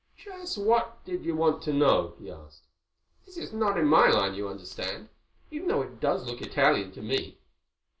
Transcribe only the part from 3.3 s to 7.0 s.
is not in my line, you understand—even though it does look Italian